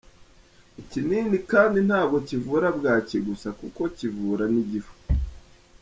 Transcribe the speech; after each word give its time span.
Ikinini 0.81 1.37
kandi 1.51 1.77
ntabwo 1.87 2.17
kivura 2.27 2.67
bwaki 2.77 3.17
gusa 3.27 3.47
kuko 3.59 3.81
kivura 3.97 4.43
n’igifu. 4.53 4.95